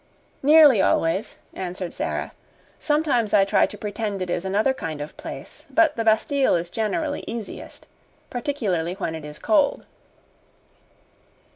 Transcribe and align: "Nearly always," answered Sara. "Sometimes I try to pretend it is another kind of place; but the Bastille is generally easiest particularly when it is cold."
"Nearly 0.41 0.81
always," 0.81 1.37
answered 1.53 1.93
Sara. 1.93 2.31
"Sometimes 2.79 3.35
I 3.35 3.45
try 3.45 3.67
to 3.67 3.77
pretend 3.77 4.19
it 4.19 4.31
is 4.31 4.45
another 4.45 4.73
kind 4.73 4.99
of 4.99 5.15
place; 5.15 5.67
but 5.69 5.95
the 5.95 6.03
Bastille 6.03 6.55
is 6.55 6.71
generally 6.71 7.23
easiest 7.27 7.85
particularly 8.31 8.93
when 8.95 9.13
it 9.13 9.23
is 9.23 9.37
cold." 9.37 9.85